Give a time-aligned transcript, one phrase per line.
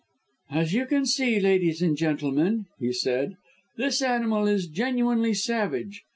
[0.49, 3.35] "As you can see, ladies and gentlemen," he said,
[3.77, 6.01] "this animal is genuinely savage!